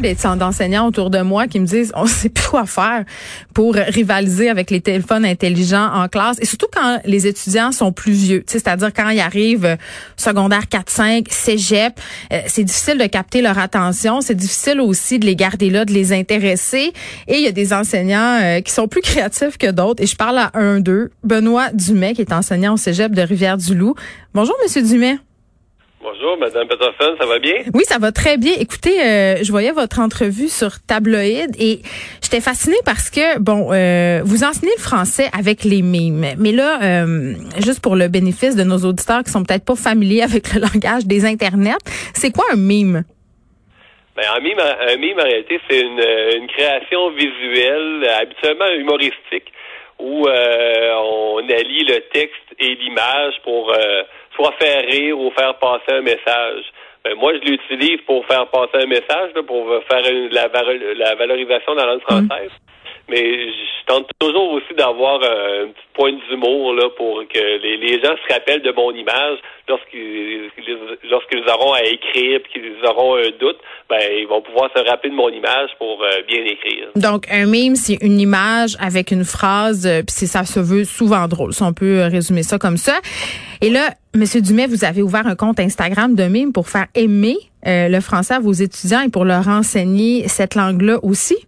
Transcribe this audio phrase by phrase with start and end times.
[0.00, 3.04] d'être- d'enseignants autour de moi qui me disent on sait plus quoi faire
[3.52, 6.36] pour rivaliser avec les téléphones intelligents en classe.
[6.40, 9.76] Et surtout quand les étudiants sont plus vieux, c'est-à-dire quand ils arrivent euh,
[10.16, 11.94] secondaire 4 5, cégep,
[12.32, 15.92] euh, c'est difficile de capter leur attention, c'est difficile aussi de les garder là, de
[15.92, 16.92] les intéresser.
[17.28, 20.02] Et il y a des enseignants euh, qui sont plus créatifs que d'autres.
[20.02, 23.94] Et je parle à un d'eux, Benoît Dumais qui est enseignant au cégep de Rivière-du-Loup.
[24.34, 25.18] Bonjour monsieur Dumais.
[26.04, 27.62] Bonjour, Madame Peterson, ça va bien?
[27.72, 28.52] Oui, ça va très bien.
[28.60, 31.80] Écoutez, euh, je voyais votre entrevue sur Tabloïd et
[32.22, 36.26] j'étais fascinée parce que, bon, euh, vous enseignez le français avec les mimes.
[36.36, 40.20] Mais là, euh, juste pour le bénéfice de nos auditeurs qui sont peut-être pas familiers
[40.30, 41.80] avec le langage des internets,
[42.12, 43.04] c'est quoi un mime?
[44.14, 46.04] Ben, un mime, un mime, en réalité, c'est une,
[46.36, 49.50] une création visuelle, habituellement humoristique,
[49.98, 54.02] où euh, on allie le texte et l'image pour euh,
[54.34, 56.64] soit faire rire ou faire passer un message.
[57.04, 60.48] Ben, moi, je l'utilise pour faire passer un message, là, pour faire une- la,
[60.96, 62.50] la valorisation de la langue française.
[63.08, 68.00] Mais je tente toujours aussi d'avoir euh, une petite pointe d'humour là pour que les,
[68.02, 69.38] gens se rappellent de mon image
[69.68, 70.50] lorsqu'ils
[71.10, 75.10] lorsqu'ils auront à écrire puis qu'ils auront un doute, ben ils vont pouvoir se rappeler
[75.10, 76.88] de mon image pour euh, bien écrire.
[76.96, 81.28] Donc, un mime, c'est une image avec une phrase, euh, puis ça se veut souvent
[81.28, 81.52] drôle.
[81.52, 82.98] Si on peut euh, résumer ça comme ça.
[83.60, 87.36] Et là, Monsieur Dumais, vous avez ouvert un compte Instagram de mime pour faire aimer
[87.66, 91.46] le français à vos étudiants et pour leur enseigner cette langue-là aussi?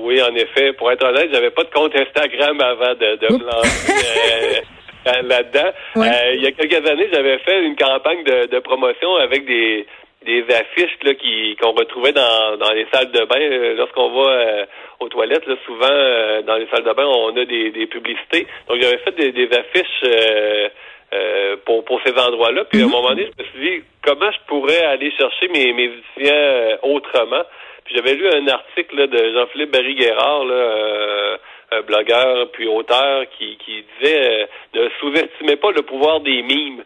[0.00, 0.72] Oui, en effet.
[0.74, 3.92] Pour être honnête, j'avais pas de compte Instagram avant de, de me lancer
[5.06, 5.70] euh, là-dedans.
[5.96, 6.08] Ouais.
[6.08, 9.86] Euh, il y a quelques années, j'avais fait une campagne de, de promotion avec des
[10.26, 13.40] des affiches là, qui qu'on retrouvait dans, dans les salles de bain.
[13.40, 14.66] Euh, Lorsqu'on va euh,
[15.00, 18.46] aux toilettes, là, souvent euh, dans les salles de bain, on a des, des publicités.
[18.68, 20.70] Donc j'avais fait des, des affiches
[21.12, 22.64] euh, pour, pour ces endroits-là.
[22.64, 25.72] Puis à un moment donné, je me suis dit comment je pourrais aller chercher mes,
[25.72, 25.90] mes
[26.20, 27.42] euh, autrement?
[27.84, 31.36] Puis j'avais lu un article là, de Jean-Philippe Barry-Guerrard, là, euh,
[31.72, 36.82] un blogueur puis auteur, qui, qui disait euh, ne sous-estimez pas le pouvoir des mimes.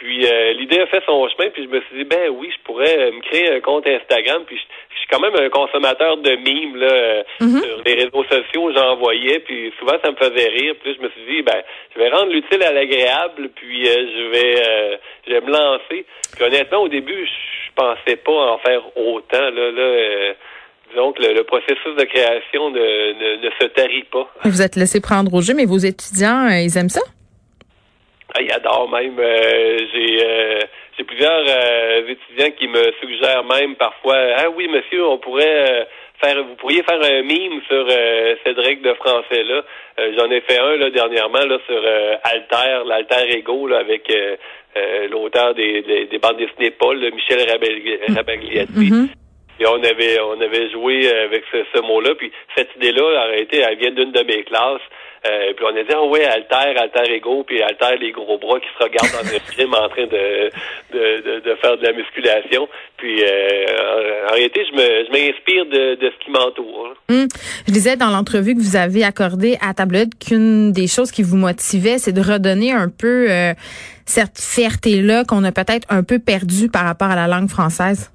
[0.00, 2.62] Puis euh, l'idée a fait son chemin, puis je me suis dit ben oui, je
[2.64, 4.62] pourrais euh, me créer un compte Instagram, puis je,
[4.94, 8.96] je suis quand même un consommateur de mimes là euh, sur les réseaux sociaux, j'en
[8.96, 11.60] voyais, puis souvent ça me faisait rire, puis là, je me suis dit ben
[11.94, 14.96] je vais rendre l'utile à l'agréable, puis euh, je vais euh,
[15.28, 16.06] je vais me lancer.
[16.34, 19.82] Puis honnêtement au début, je pensais pas en faire autant là là.
[19.82, 20.32] euh,
[20.90, 24.28] disons que le, le processus de création ne, ne, ne se tarit pas.
[24.44, 27.00] Vous êtes laissé prendre au jeu, mais vos étudiants, ils aiment ça?
[28.40, 29.18] Il adore même.
[29.18, 30.60] Euh, j'ai euh,
[30.98, 35.84] j'ai plusieurs euh, étudiants qui me suggèrent même parfois Ah oui, monsieur, on pourrait euh,
[36.22, 39.62] faire vous pourriez faire un mime sur euh, règle de français là.
[39.98, 41.82] Euh, J'en ai fait un là dernièrement là sur
[42.24, 44.12] Alter, l'Alter Ego là, avec
[45.10, 48.72] l'auteur des, des, des bandes dessinées Paul, Michel Rabagli- Rabagliati.
[49.60, 52.14] Et on avait on avait joué avec ce, ce mot-là.
[52.14, 54.80] Puis cette idée-là, en réalité, elle vient d'une de mes classes.
[55.26, 58.58] Euh, puis on a dit ah ouais, alter, alter ego, puis alter les gros bras
[58.58, 60.50] qui se regardent dans un film en train de
[60.92, 62.66] de, de, faire de la musculation.
[62.96, 66.94] Puis euh, en, réalité, je me je m'inspire de, de ce qui m'entoure.
[67.10, 67.28] Hum.
[67.66, 71.36] Je disais dans l'entrevue que vous avez accordée à Tablette qu'une des choses qui vous
[71.36, 73.52] motivait, c'est de redonner un peu euh,
[74.06, 78.10] cette fierté-là qu'on a peut-être un peu perdue par rapport à la langue française.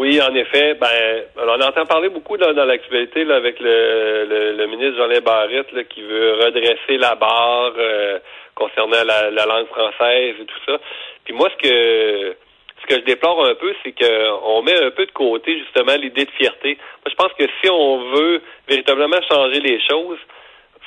[0.00, 0.72] Oui, en effet.
[0.80, 6.00] Ben, on entend parler beaucoup dans, l'actualité avec le, le, le ministre Jean-Lin Barrette qui
[6.00, 8.18] veut redresser la barre euh,
[8.54, 10.78] concernant la, la langue française et tout ça.
[11.26, 12.36] Puis moi, ce que
[12.80, 16.24] ce que je déplore un peu, c'est qu'on met un peu de côté justement l'idée
[16.24, 16.78] de fierté.
[17.04, 20.18] Moi, je pense que si on veut véritablement changer les choses,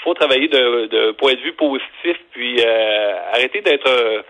[0.04, 4.24] faut travailler d'un point de vue positif, puis euh, arrêter d'être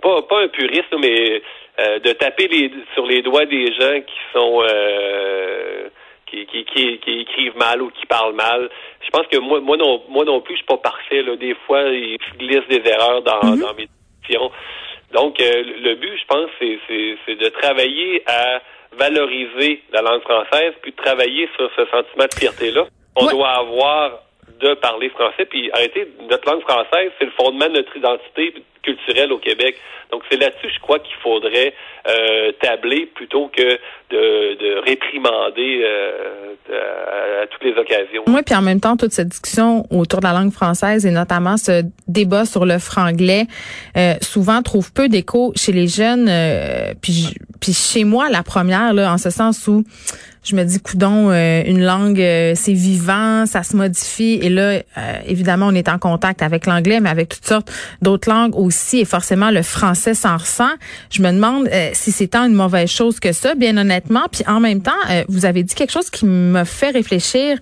[0.00, 1.42] pas un puriste, mais
[1.80, 5.88] euh, de taper les, sur les doigts des gens qui sont euh,
[6.26, 8.68] qui, qui, qui, qui écrivent mal ou qui parlent mal.
[9.02, 11.22] Je pense que moi, moi non, moi non plus, je suis pas parfait.
[11.22, 11.36] Là.
[11.36, 13.88] Des fois, il glisse des erreurs dans, dans mes
[14.20, 14.50] discussions.
[15.12, 18.60] Donc, euh, le but, je pense, c'est, de travailler à
[18.92, 22.86] valoriser la langue française, puis de travailler sur ce sentiment de fierté-là.
[23.16, 23.32] On Ouais.
[23.32, 24.20] doit avoir
[24.60, 25.44] de parler français.
[25.46, 29.76] Puis arrêtez, notre langue française, c'est le fondement de notre identité culturelle au Québec.
[30.10, 31.74] Donc c'est là-dessus, je crois qu'il faudrait
[32.08, 33.78] euh, tabler plutôt que
[34.10, 36.54] de, de réprimander euh,
[37.42, 38.22] à, toutes les occasions.
[38.26, 41.56] Oui, puis en même temps, toute cette discussion autour de la langue française et notamment
[41.58, 43.44] ce débat sur le franglais,
[43.96, 46.28] euh, souvent trouve peu d'écho chez les jeunes.
[46.28, 49.84] Euh, puis, puis chez moi, la première, là, en ce sens où
[50.44, 54.38] je me dis, coudon, euh, une langue, euh, c'est vivant, ça se modifie.
[54.40, 54.82] Et là, euh,
[55.26, 57.70] évidemment, on est en contact avec l'anglais, mais avec toutes sortes
[58.00, 59.00] d'autres langues aussi.
[59.00, 60.70] Et forcément, le français s'en ressent.
[61.10, 64.24] Je me demande si c'est tant une mauvaise chose que ça, bien honnêtement.
[64.30, 64.92] Puis en même temps,
[65.28, 67.58] vous avez dit quelque chose qui me fait réfléchir.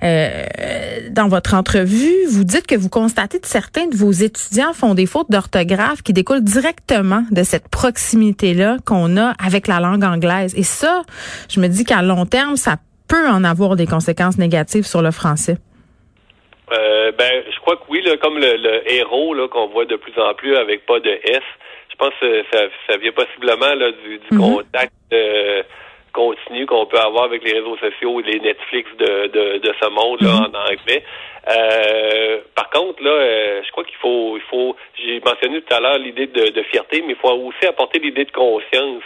[0.00, 5.06] Dans votre entrevue, vous dites que vous constatez que certains de vos étudiants font des
[5.06, 10.54] fautes d'orthographe qui découlent directement de cette proximité-là qu'on a avec la langue anglaise.
[10.56, 11.02] Et ça,
[11.48, 12.76] je me dis qu'à long terme, ça
[13.08, 15.56] peut en avoir des conséquences négatives sur le français.
[16.72, 20.54] Euh, ben, je crois que oui, comme le, héros qu'on voit de plus en plus
[20.56, 21.42] avec pas de S.
[21.90, 23.74] Je pense que ça, vient possiblement
[24.04, 24.38] du, mhm.
[24.38, 25.62] contact euh,
[26.12, 30.32] continu qu'on peut avoir avec les réseaux sociaux et les Netflix de, ce monde là
[30.32, 30.54] mhm.
[30.54, 31.04] en anglais.
[31.48, 34.76] Euh, par contre, là, je crois qu'il faut, il faut.
[35.02, 38.24] J'ai mentionné tout à l'heure l'idée de, de, fierté, mais il faut aussi apporter l'idée
[38.24, 39.02] de conscience.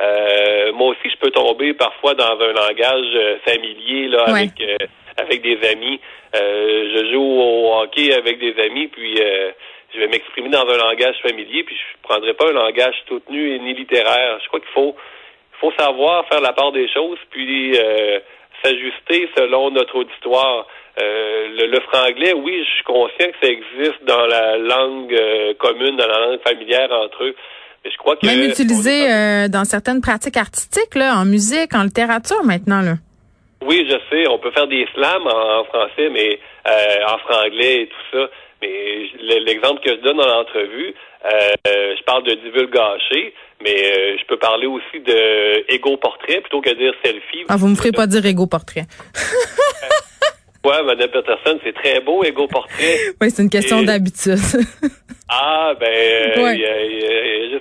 [0.00, 4.76] Euh, moi aussi, je peux tomber parfois dans un langage euh, familier là, avec euh,
[5.16, 6.00] avec des amis.
[6.34, 9.16] je joue au hockey avec des amis, puis
[9.94, 13.58] je vais m'exprimer dans un langage familier, puis je prendrai pas un langage soutenu et
[13.58, 14.38] ni littéraire.
[14.40, 14.94] Je crois qu'il faut
[15.60, 17.76] faut savoir faire la part des choses, puis
[18.62, 20.66] s'ajuster selon notre auditoire.
[20.98, 25.20] le, le, franglais, oui, je suis conscient que ça existe dans la langue
[25.58, 27.34] commune, dans la langue familière entre eux.
[27.84, 32.42] Je crois que Même utilisé euh, dans certaines pratiques artistiques, là, en musique, en littérature
[32.44, 32.82] maintenant.
[32.82, 32.94] Là.
[33.64, 34.28] Oui, je sais.
[34.28, 38.30] On peut faire des slams en, français, mais euh, en franglais et tout ça.
[38.60, 39.10] Mais
[39.46, 40.94] l'exemple que je donne dans l'entrevue,
[41.24, 46.70] euh, je parle de divulgacher, mais je peux parler aussi de égo portrait plutôt que
[46.70, 47.44] de dire selfie.
[47.48, 48.86] Ah, vous me ferez pas dire égo portrait.
[50.64, 52.96] ouais, Madame Peterson, c'est très beau égo portrait.
[53.20, 54.38] Oui, c'est une question d'habitude.
[55.30, 56.54] Ah ben, euh,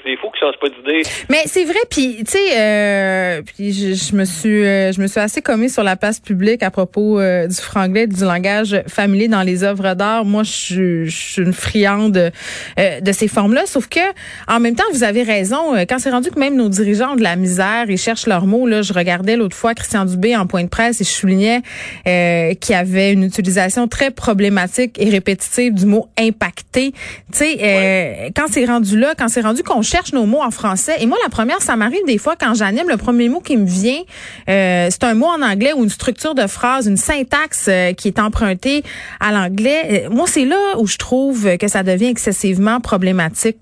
[0.06, 1.04] il faut que je change pas d'idée.
[1.30, 5.20] Mais c'est vrai, puis tu sais, euh, puis je, me suis, euh, je me suis
[5.20, 9.66] assez commis sur la place publique à propos du franglais, du langage familier dans les
[9.66, 10.24] œuvres d'art.
[10.24, 12.32] Moi, je, suis une friande
[12.78, 14.00] de ces formes-là, sauf que
[14.48, 15.76] en même temps, vous avez raison.
[15.90, 18.66] Quand c'est rendu que même nos dirigeants ont de la misère, ils cherchent leurs mots.
[18.66, 21.62] Là, je regardais l'autre fois Christian Dubé en point de presse et je soulignais
[22.06, 26.92] qu'il y avait une utilisation très problématique et répétitive du mot impacté.
[26.92, 26.98] Tu
[27.32, 30.96] sais euh, quand c'est rendu là, quand c'est rendu qu'on cherche nos mots en français,
[31.00, 33.66] et moi, la première, ça m'arrive des fois quand j'anime, le premier mot qui me
[33.66, 34.02] vient,
[34.50, 38.08] euh, c'est un mot en anglais ou une structure de phrase, une syntaxe euh, qui
[38.08, 38.84] est empruntée
[39.20, 40.08] à l'anglais.
[40.10, 43.58] moi, c'est là où je trouve que ça devient excessivement problématique.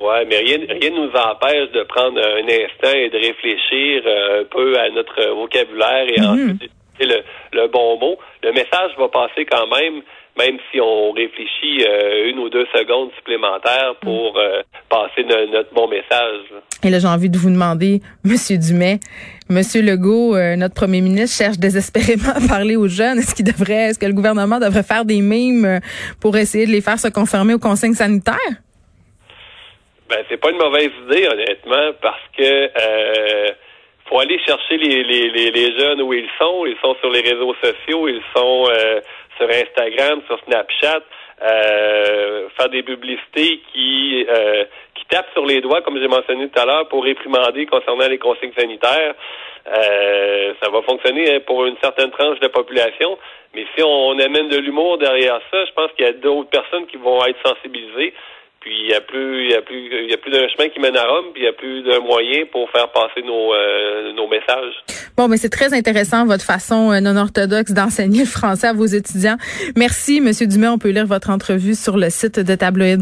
[0.00, 4.78] Ouais, mais rien rien nous empêche de prendre un instant et de réfléchir un peu
[4.78, 6.52] à notre vocabulaire et mm-hmm.
[6.54, 6.72] ensuite
[7.06, 8.18] le, le bon mot.
[8.42, 10.02] Le message va passer quand même
[10.38, 15.88] même si on réfléchit euh, une ou deux secondes supplémentaires pour euh, passer notre bon
[15.88, 16.44] message.
[16.82, 19.00] Et là, j'ai envie de vous demander, Monsieur Dumais,
[19.48, 23.18] Monsieur Legault, euh, notre premier ministre, cherche désespérément à parler aux jeunes.
[23.18, 25.80] Est-ce qu'il devrait, est-ce que le gouvernement devrait faire des mimes
[26.20, 28.36] pour essayer de les faire se conformer aux consignes sanitaires?
[30.08, 32.70] Ben, c'est pas une mauvaise idée, honnêtement, parce que
[34.10, 36.66] faut aller chercher les, les, les, jeunes où ils sont.
[36.66, 38.66] Ils sont sur les réseaux sociaux, ils sont
[39.40, 41.02] sur Instagram, sur Snapchat,
[41.42, 44.64] euh, faire des publicités qui euh,
[44.94, 48.18] qui tapent sur les doigts, comme j'ai mentionné tout à l'heure, pour réprimander concernant les
[48.18, 49.14] consignes sanitaires.
[49.66, 53.18] Euh, ça va fonctionner hein, pour une certaine tranche de la population,
[53.54, 56.86] mais si on amène de l'humour derrière ça, je pense qu'il y a d'autres personnes
[56.86, 58.12] qui vont être sensibilisées.
[58.60, 60.68] Puis il y a plus, il y a plus, il y a plus d'un chemin
[60.68, 63.54] qui mène à Rome, puis il y a plus d'un moyen pour faire passer nos,
[63.54, 64.74] euh, nos messages.
[65.16, 68.84] Bon, mais c'est très intéressant votre façon euh, non orthodoxe d'enseigner le français à vos
[68.84, 69.38] étudiants.
[69.76, 70.68] Merci, Monsieur Dumais.
[70.68, 73.00] On peut lire votre entrevue sur le site de Tabloïd.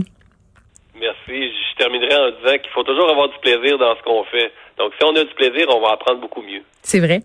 [1.01, 1.51] Merci.
[1.51, 4.53] Je terminerai en disant qu'il faut toujours avoir du plaisir dans ce qu'on fait.
[4.79, 6.63] Donc, si on a du plaisir, on va apprendre beaucoup mieux.
[6.83, 7.23] C'est vrai.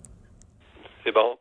[1.03, 1.37] C'est bon.